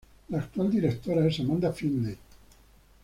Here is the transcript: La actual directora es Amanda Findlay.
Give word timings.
La 0.29 0.39
actual 0.39 0.71
directora 0.71 1.27
es 1.27 1.39
Amanda 1.41 1.71
Findlay. 1.71 2.17